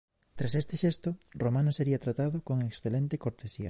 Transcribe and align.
Tras 0.37 0.53
este 0.61 0.75
xesto 0.83 1.09
Romano 1.43 1.71
sería 1.77 2.03
tratado 2.05 2.37
con 2.47 2.57
excelente 2.69 3.15
cortesía. 3.25 3.59